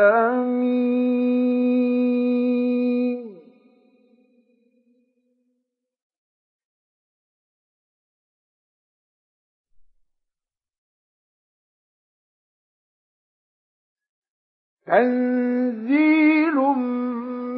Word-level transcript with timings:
تنزيل 14.88 16.56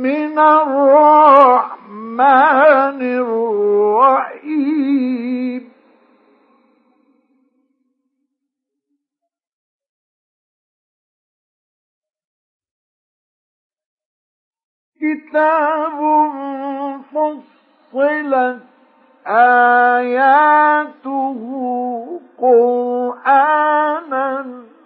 من 0.04 0.40
الرحمن 0.40 2.05
الرحيم. 3.02 4.96
كتاب 15.02 16.00
فصلت 17.14 18.62
آياته 19.28 21.40
قرآنا 22.38 24.36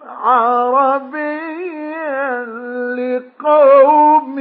عربيا 0.06 1.70
لقوم 2.96 4.38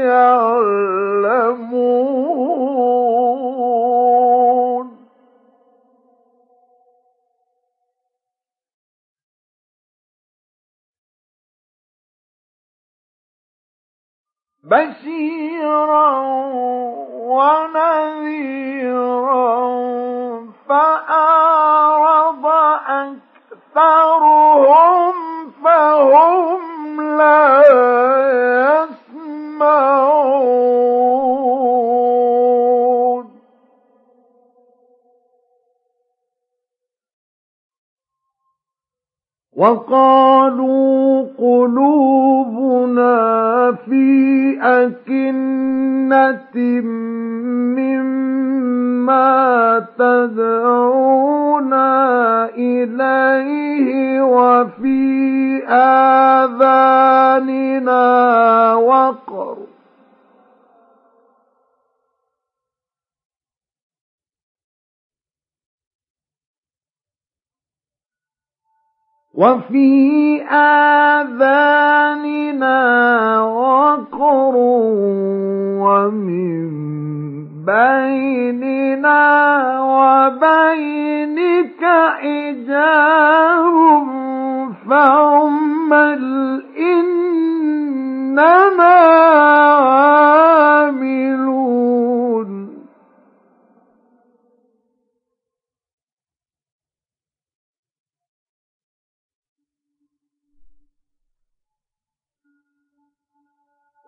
يعلمون. 0.00 0.82
بشيرا 14.64 16.10
ونذيرا 17.32 18.62
فأعرض 20.68 22.46
أكثرهم 23.76 25.14
فهم 25.64 27.00
لا 27.18 27.62
يسمعون. 29.62 29.92
وقالوا 39.56 41.22
قلوبنا 41.38 43.12
في 43.72 44.58
أكنة 44.62 46.56
مما 49.06 49.86
تدعونا 49.98 51.90
إليه 52.54 54.22
وفي 54.22 55.62
آذاننا 55.68 57.14
وقر 58.74 59.56
وفي 69.34 70.42
آذاننا 71.22 71.82
وقر 73.42 74.54
ومن 75.82 76.72
بيننا 77.66 79.22
وبينك 79.94 81.82
حجاب 82.20 83.66
فاعمل 84.90 86.22
إننا 86.78 88.42
عاملون 90.92 92.21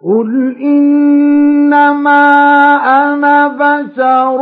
قل 0.05 0.57
إنما 0.61 2.25
أنا 3.05 3.49
بشر 3.49 4.39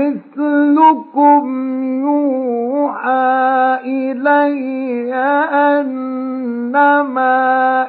مثلكم 0.00 1.44
يوحى 2.00 3.78
إلي 3.84 5.14
أنما 5.52 7.36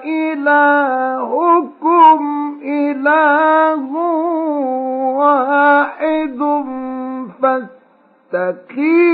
إلهكم 0.06 2.20
إله 2.64 3.92
واحد 5.18 6.40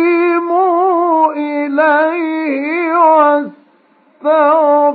فاستقيموا 0.02 1.34
إليه 1.34 2.96
واستغفروه 2.98 4.94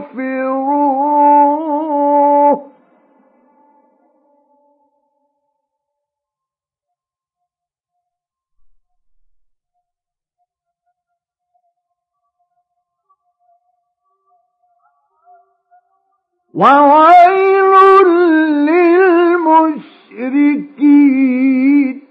وويل 16.56 17.74
للمشركين 20.66 22.02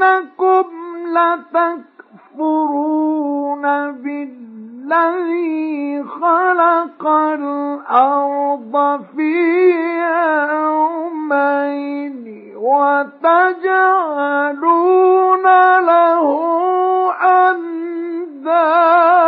أئنكم 0.01 0.65
لتكفرون 2.37 3.61
بالذي 3.91 5.51
خلق 6.03 7.07
الأرض 7.07 9.01
في 9.15 9.71
يومين 10.51 12.21
وتجعلون 12.57 13.83
له 15.79 16.25
أندادا 17.23 19.20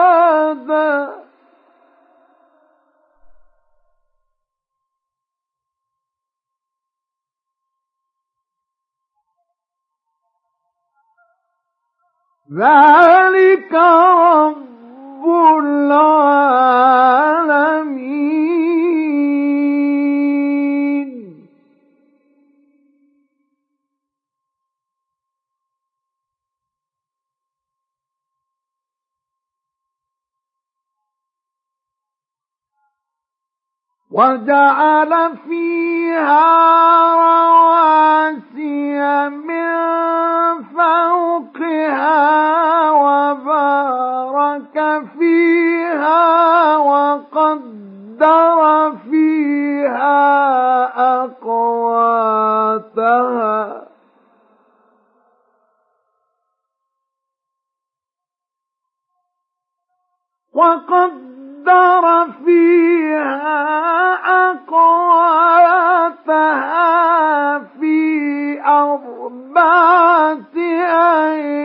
ذلك 12.56 13.74
رب 13.74 15.26
العالمين. 15.64 16.64
وجعل 34.14 35.38
فيها 35.48 36.46
رواسي 37.26 38.50
من 39.30 39.74
فوقها 40.64 42.22
وبارك 42.92 44.78
فيها 45.20 46.78
وقدر 46.78 48.60
فيها 49.10 50.24
أقواتها. 51.24 52.54
وقدر 60.54 61.53
فيها 62.46 63.64
أقواتها 66.24 67.60
في 67.80 68.60
أربعة 68.66 70.38
أيام 70.58 71.64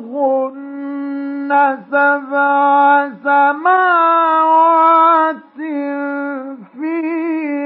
فقضاهن 0.00 1.50
سبع 1.90 3.08
سماوات 3.24 4.16
في 6.72 6.94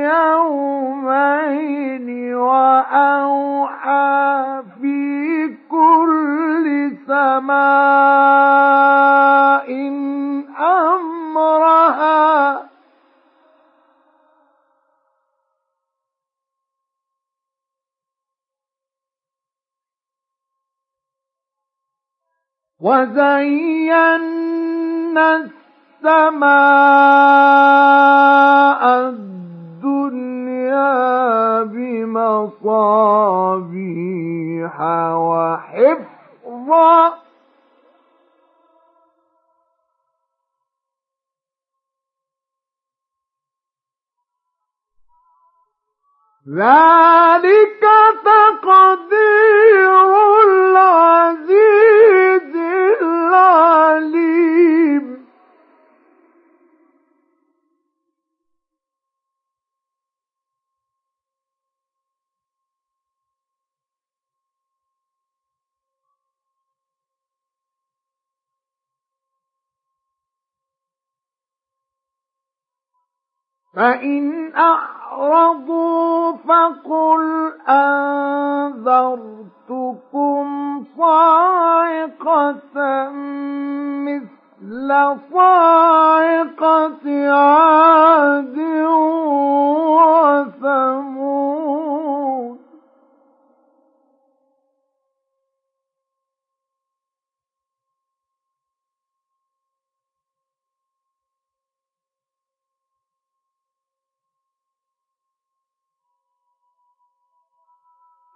يومين 0.05 0.64
وزينا 23.15 24.27
السماء 25.37 26.45
الدنيا 29.09 30.93
بمصابيح 31.63 32.75
وحفظا 35.15 37.13
ذلك 46.49 47.81
تقدير 48.25 49.93
العزيز 50.49 52.05
العليم. 53.03 54.45
فإن 73.77 74.53
أعرضوا 74.55 76.33
فقل 76.33 77.53
أنذرتكم 77.69 78.85
صاعقة 80.99 82.55
مثل 84.07 84.89
صاعقة 85.33 87.31
عاد 87.31 88.59
وثمود 91.25 92.54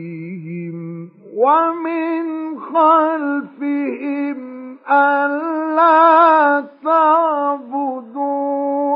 ومن 1.36 2.24
خلفهم 2.60 4.38
ألا 4.90 6.66
تعبدوا 6.84 8.22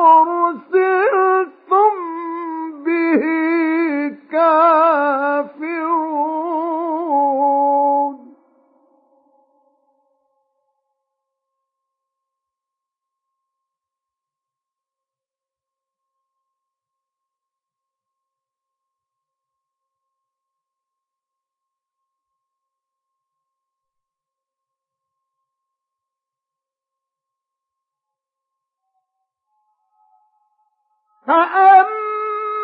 فأما 31.26 31.84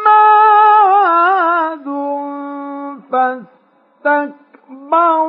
عاد 0.07 1.87
فاستكبروا 4.05 5.20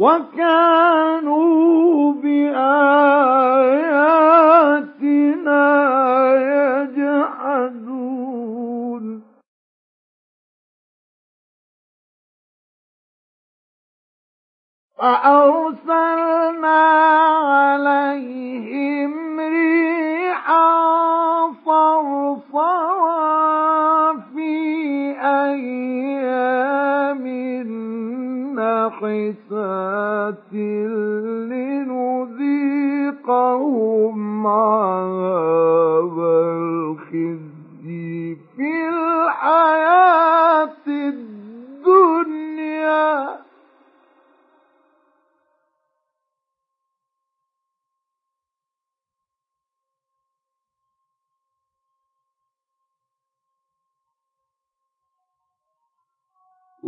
وكانوا 0.00 0.49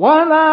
ولعذاب 0.02 0.51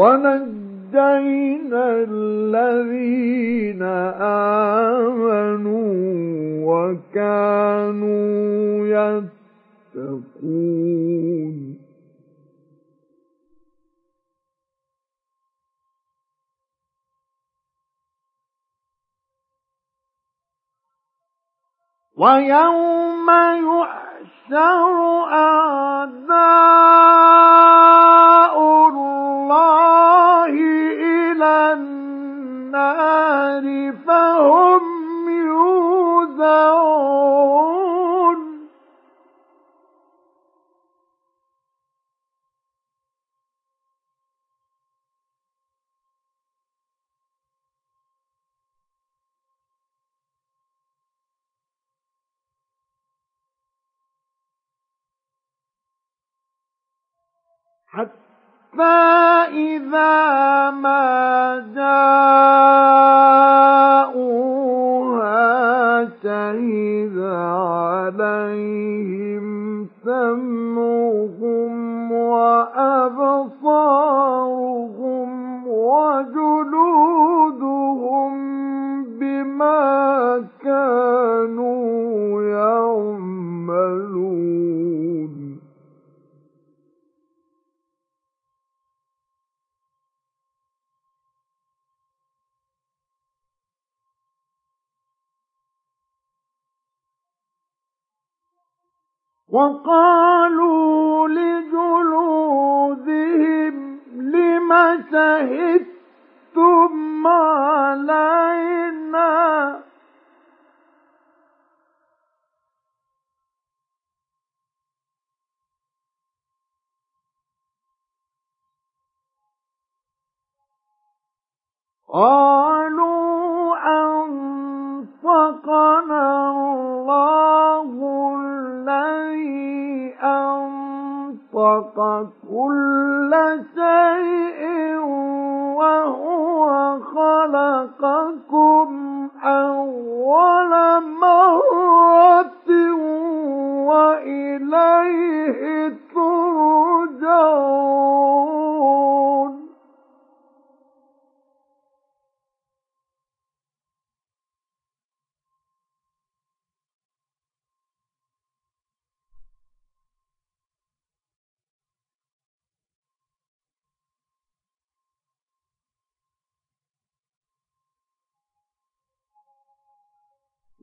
ونجينا 0.00 1.84
الذين 2.08 3.82
آمنوا 5.02 5.90
وكانوا 6.70 8.20
يتقون. 8.86 9.39
ويوم 22.20 23.30
يحشر 23.30 24.84
أعداء 25.32 26.30
الله 28.88 30.52
إلى 31.00 31.72
النار 31.72 33.64
فهم 34.06 34.82
يوزعون. 35.46 36.90
حتى 58.80 59.60
إذا 59.76 60.70
ما 60.70 61.64
جاءوها 61.76 62.08
شهد 66.22 67.16
عليهم 68.16 69.46
سمعهم 70.04 71.72
وأبصارهم 72.12 73.70
وقالوا 99.60 100.09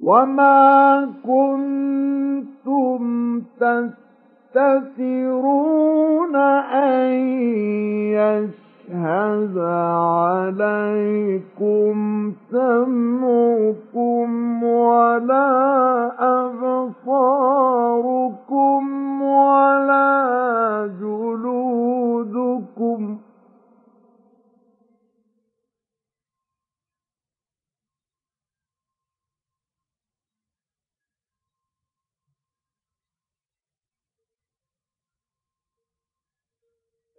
وما 0.07 1.09
كنتم 1.25 3.01
تستثرون 4.55 6.35
أن 6.35 7.11
يشهد 8.15 9.57
عليكم 10.87 11.95
سمعكم 12.51 14.27
ولا 14.63 15.47
أبصاركم 16.99 18.81
ولا 19.21 20.89
جلودكم 21.01 23.17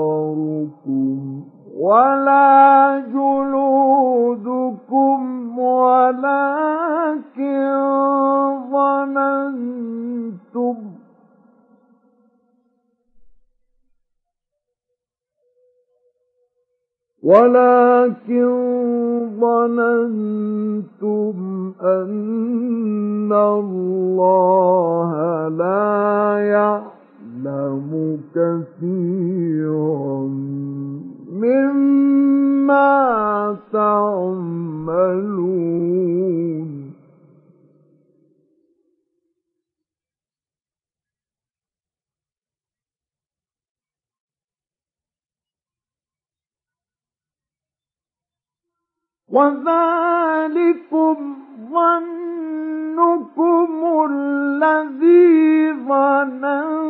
ولا 1.79 2.99
جلودكم 3.13 4.69
ولكن 5.59 6.99
ظننتم 8.71 9.79
ولكن 17.23 18.49
ظننتم 19.39 21.33
أن 21.81 23.33
الله 23.33 25.11
لا 25.47 26.39
يعلم 26.39 28.19
كثيرا 28.35 30.27
مما 31.33 32.89
تعملون. 33.73 35.29
وذلكم 49.31 51.15
ظنكم 51.71 53.69
الذي 54.09 55.73
ظننتم 55.87 56.89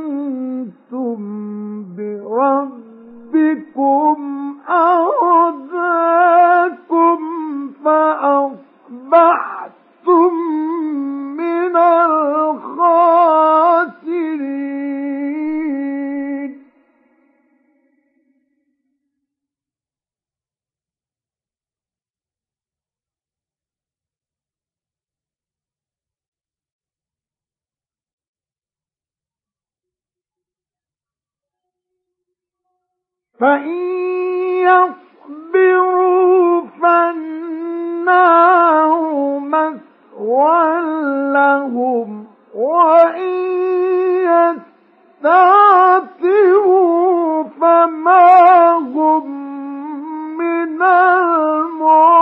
بربكم 1.97 4.17
أرداكم 4.69 6.29
فأصبحتم 7.85 10.33
من 11.37 11.75
الخاسرين. 11.75 13.09
فإن 33.39 33.69
يصبروا 34.67 36.61
فالنار 36.81 38.49
مثوى 39.39 40.81
لهم 41.33 42.27
وإن 42.55 43.33
يستعتبوا 46.19 47.43
فما 47.43 48.71
هم 48.77 49.25
من 50.37 50.81
المعتبين 50.81 52.19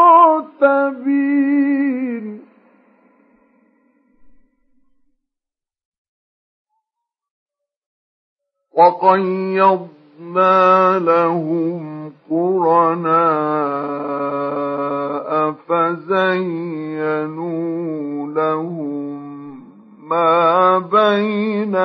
لهم 10.97 12.11
قرناء 12.29 13.17
فزينوا 15.67 17.37
لهم 18.27 19.17
ما 20.09 20.77
بين 20.79 21.75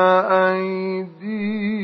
أيديهم 1.10 1.82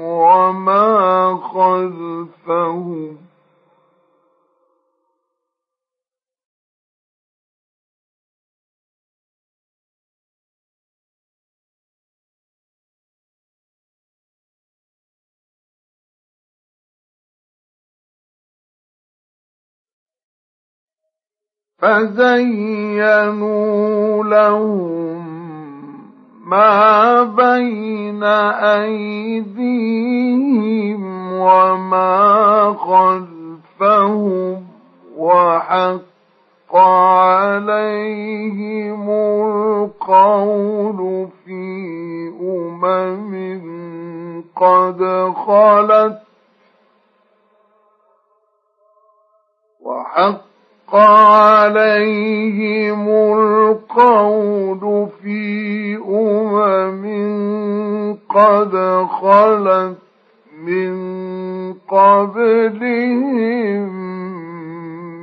وما 0.00 1.38
خلفهم 1.54 3.16
فزينوا 22.96 24.24
لهم 24.24 25.26
ما 26.46 27.22
بين 27.22 28.22
أيديهم 29.34 30.02
وما 31.32 32.74
خلفهم 32.78 34.66
وحق 35.16 36.76
عليهم 36.76 37.90
القول 40.00 41.28
في 41.44 41.62
أمم 42.40 43.34
قد 44.56 44.98
خلت 45.46 46.18
وحق 49.82 50.55
عليهم 50.94 52.28
القول 53.38 55.08
في 55.22 55.96
أمم 55.96 57.06
قد 58.28 58.76
خلت 59.20 59.96
من 60.64 60.94
قبلهم 61.88 63.26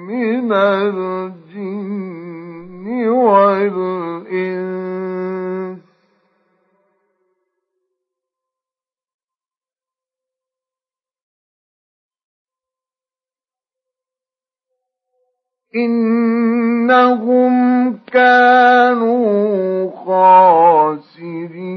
من 0.07 0.53
الجن 0.53 2.03
والإنس 3.09 4.92
إنهم 15.75 17.53
كانوا 18.13 19.91
خاسرين 21.25 21.73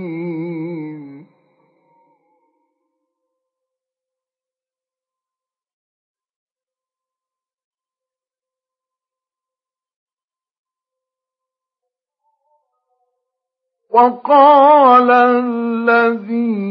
وقال 13.96 15.10
الذين 15.10 16.66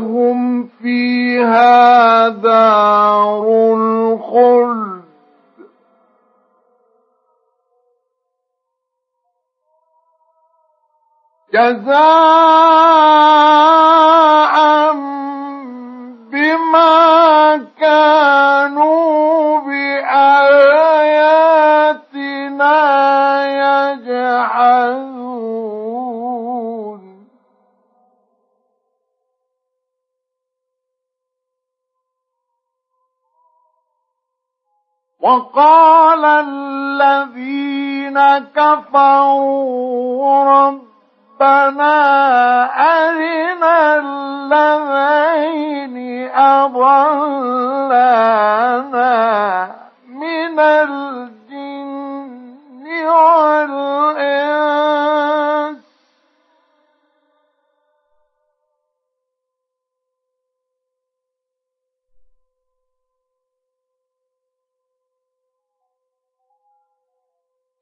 لهم 0.00 0.68
فيها 0.82 2.28
دار 2.28 3.44
الخلد. 3.74 5.00
جزاء 11.54 12.10
بما 16.32 17.19
وقال 35.30 36.24
الذين 36.24 38.18
كفروا 38.56 40.44
رب 40.44 40.90
ربنا 41.40 41.96
أرنا 42.76 43.96
الذين 43.96 45.96
أضلانا. 46.36 47.40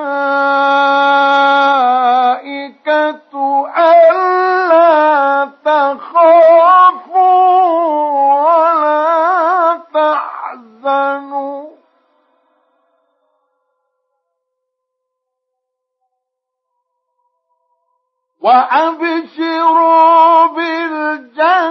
وأبشروا 18.45 20.45
بالجنة 20.45 21.65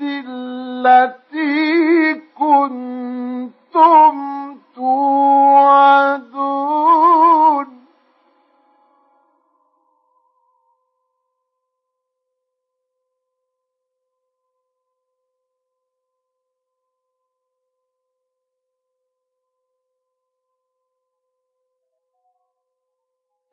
التي 0.00 2.14
كنتم 2.38 4.14
توعدون. 4.74 6.38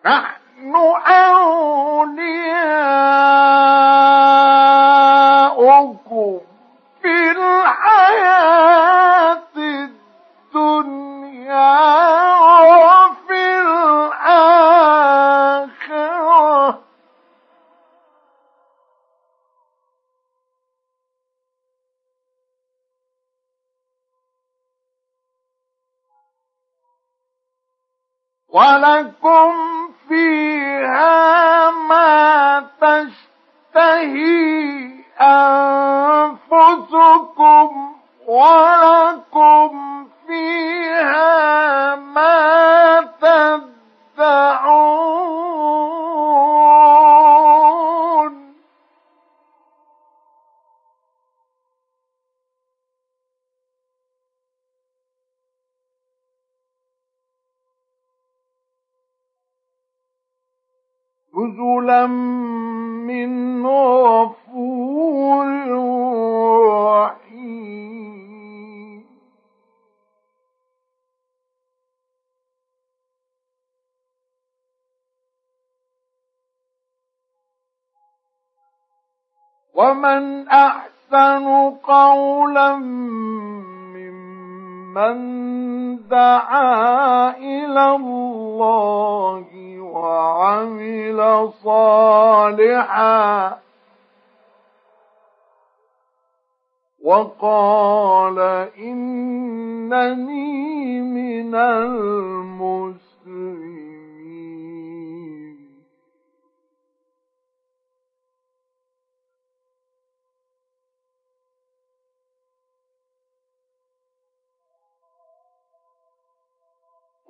نحن 0.05 0.44
أولياؤكم 0.63 2.15
إلى 87.37 87.95
الله 87.95 89.45
وعمل 89.79 91.49
صالحا. 91.63 93.57
وقال 97.03 98.39
إنني 98.79 100.45
من 101.01 101.55
المسلمين 101.55 103.04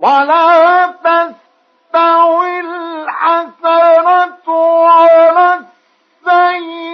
ولا 0.05 0.87
تستوي 1.01 2.59
الحسنة 2.59 4.47
ولا 4.47 5.65
السيئة. 6.27 6.85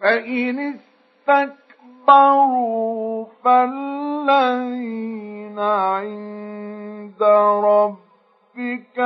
فإن 0.00 0.80
استكبروا 1.28 3.26
فالذين 3.44 4.78
عند 5.58 7.22
ربك 7.64 8.98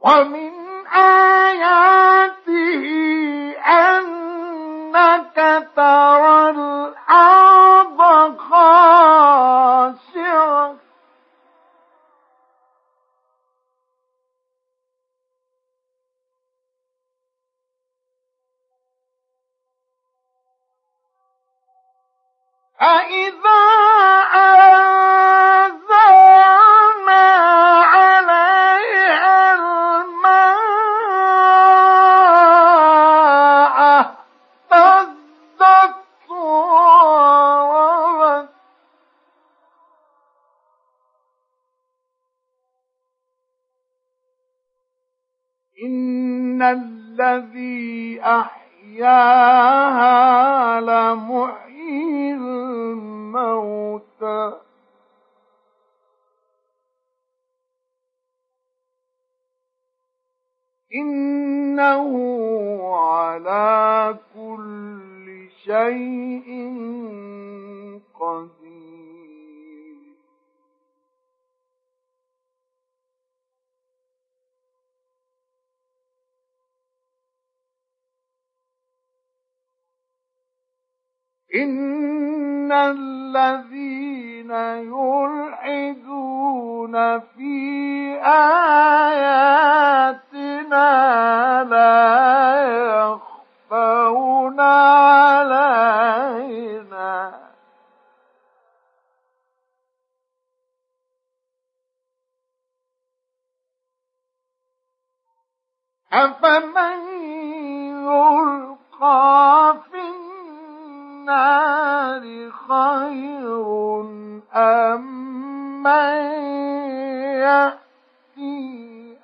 ومن 0.00 0.59
آياته 0.94 2.84
أنك 3.66 5.36
ترى 5.76 6.50
الأرض 6.50 8.00
خاشعة 8.38 9.70
فإذا 22.80 23.60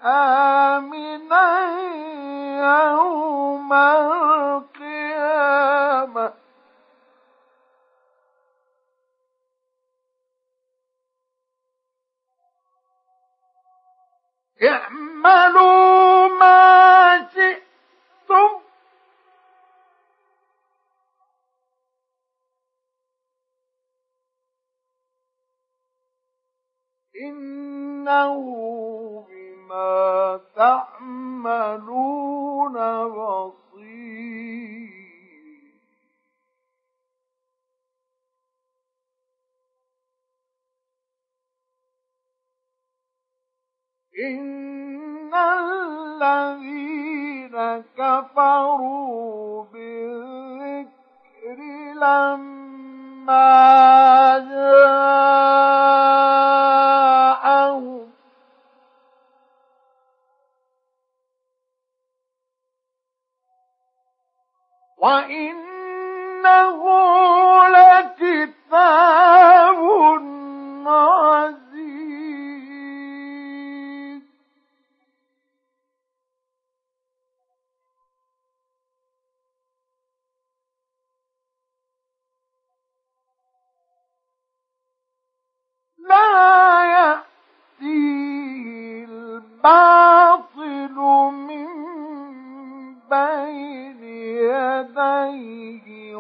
آمنا 0.03 1.49
يوم 2.65 3.73
القيامة. 3.73 5.07
اعملوا 14.63 16.29
ما 16.29 17.29
شئتم. 17.35 18.66
إنه 27.25 28.37
بما 29.29 30.41
تعملون 30.57 31.93
بصير. 33.09 33.67
إن 44.19 45.35
الذين 45.35 46.77
كفروا 47.99 49.65
بالذكر 49.73 51.59
لما 51.95 53.49
جاءوا 54.39 54.97
وإنه 65.07 66.83
لكتاب 67.69 68.97
عزيز. 70.87 71.87
لا 85.99 86.85
يأتي 86.85 88.01
الباطل 89.11 90.97
من 91.33 91.96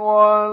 one. 0.06 0.45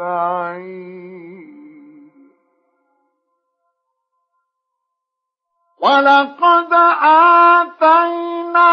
بعيد 0.00 1.50
ولقد 5.80 6.72
آتينا 7.02 8.70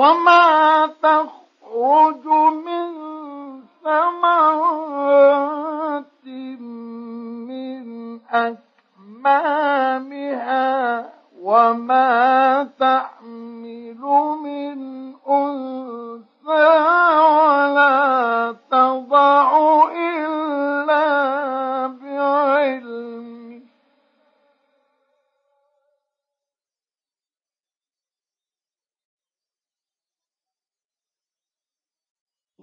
وما 0.00 0.86
تخرج 1.02 2.24
من 2.64 2.88
ثمرات 3.84 5.24
من 7.48 7.84
أكمامها 9.20 10.68
وما 11.42 12.68
تحمل 12.80 14.00
من 14.44 14.78
أنثى 15.28 16.68
ولا 17.28 18.56
تضع 18.70 19.48
إلا 19.92 20.09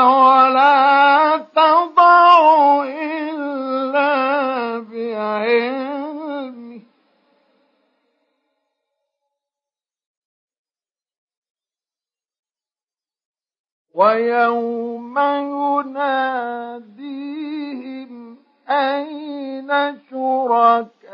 ولا 0.04 1.36
تضع 1.54 2.82
إلا 2.84 4.14
بعلمه 4.78 6.80
ويوم 13.94 15.18
يناديهم 15.88 17.37
أين 18.70 19.98
شركائي؟ 20.10 21.08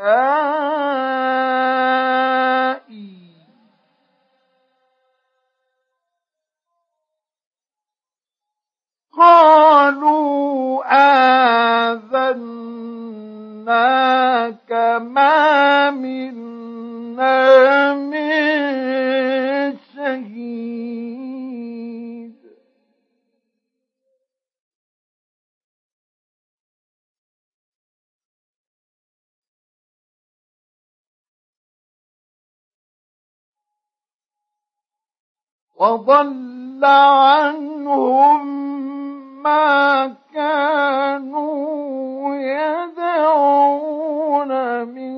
قالوا 9.17 10.83
آذناك 12.25 12.71
ما 15.01 15.89
منا 15.91 17.35
من 17.93 18.35
شهيد 19.95 21.24
وضل 35.85 36.85
عنهم 36.85 38.45
ما 39.43 40.15
كانوا 40.33 41.55
يدعون 42.35 43.71
من 44.87 45.15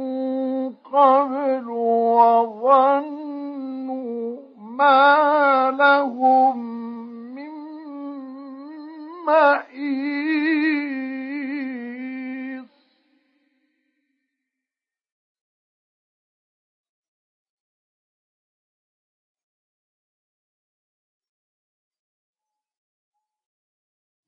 قبل 0.94 1.70
وظنوا 2.20 3.28
ما 4.60 5.72
لهم 5.72 6.58
من 7.36 7.52
محيص 9.28 10.47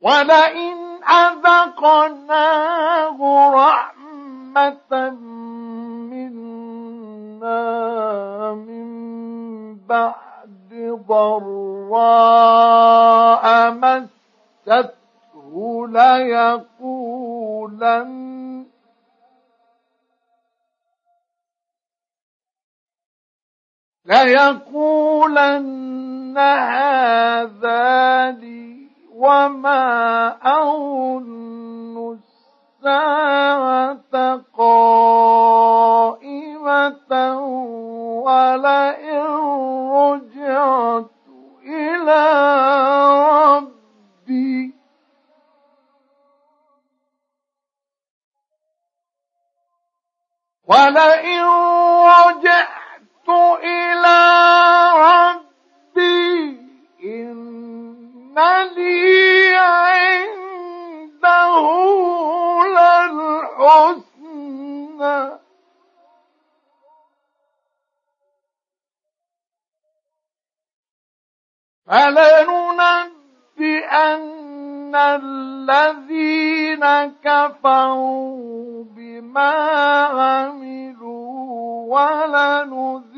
ولئن 0.00 1.04
أذقناه 1.04 2.38
رحمة 3.54 5.10
منا 6.10 7.62
من 8.52 8.86
بعد 9.76 11.00
ضراء 11.08 12.60
مسته 13.70 15.00
ليقولن 15.88 17.30
ليقولن 25.00 26.38
هذا 26.38 28.30
لي 28.30 28.69
وما 29.20 30.36
أظن 30.42 32.18
الساعة 32.80 34.40
قائمة 34.58 35.90
ولئن 38.24 39.26
رجعت 39.92 41.10
إلى 41.64 42.24
ربي. 43.56 44.74
ولئن 50.66 51.44
رجعت 52.06 53.28
إلى 53.62 53.79
فلننبئن 71.90 73.20
الذين 74.94 76.84
كفروا 77.24 78.84
بما 78.84 79.54
عملوا 80.04 81.40
ولنذيقنهم 81.98 83.10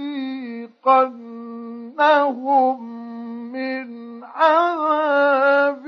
من 3.53 4.25
عذاب 4.25 5.87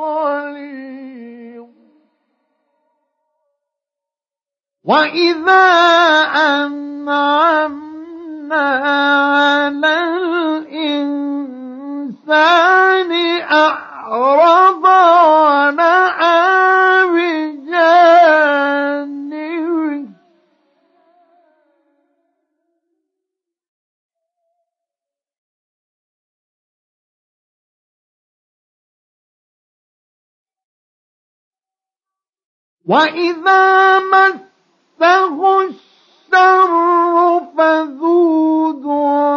غليظ 0.00 1.66
وإذا 4.84 5.64
أنعمنا 6.36 7.93
على 8.52 9.94
الإنسان 10.58 11.44
وإذا 32.84 33.98
مسه 33.98 35.60
الشر 35.62 35.93
فذو 37.56 38.72
دعاء. 38.72 39.34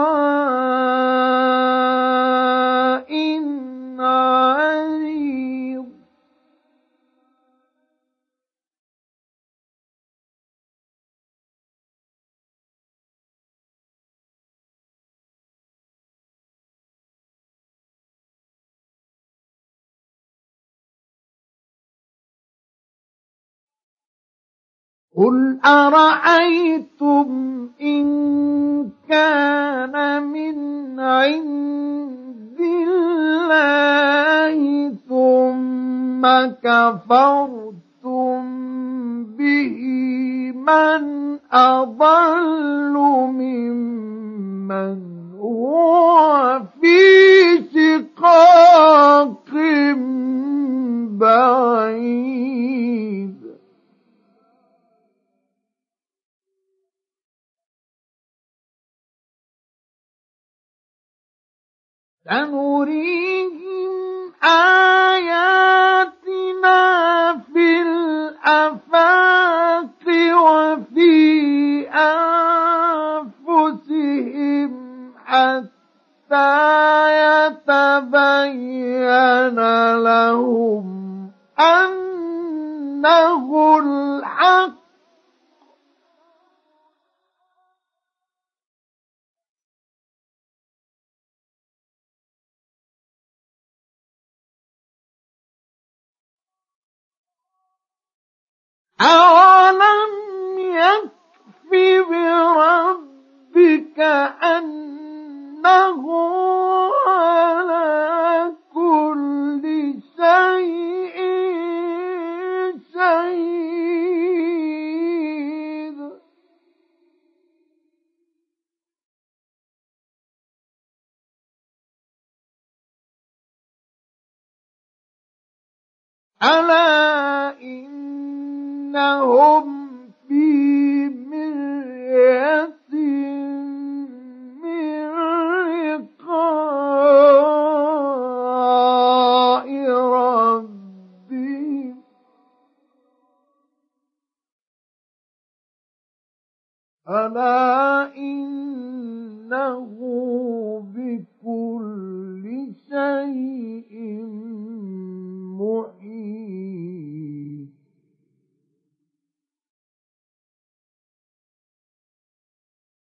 قل 25.17 25.57
أرأيتم 25.65 27.27
إن 27.81 28.07
كان 29.09 30.23
من 30.23 30.99
عند 30.99 32.59
الله 32.59 34.57
ثم 35.09 36.21
كفرتم 36.63 38.43
به 39.23 39.77
من 40.55 41.03
أضل 41.51 42.93
ممن 43.33 44.97
هو 45.39 46.61
في 46.81 46.97
شقاق 47.73 49.47
بعيد 51.19 52.67
سنريهم 62.29 63.91
آياتنا 64.43 65.51
في 67.53 67.81
الآفاق. 67.81 69.27